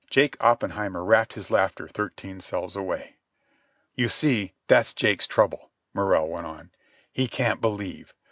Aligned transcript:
Jake 0.09 0.35
Oppenheimer 0.39 1.03
rapped 1.05 1.33
his 1.33 1.51
laughter 1.51 1.87
thirteen 1.87 2.41
cells 2.41 2.75
away. 2.75 3.17
"You 3.93 4.09
see, 4.09 4.53
that's 4.65 4.95
Jake's 4.95 5.27
trouble," 5.27 5.69
Morrell 5.93 6.27
went 6.27 6.47
on. 6.47 6.71
"He 7.13 7.27
can't 7.27 7.61
believe. 7.61 8.11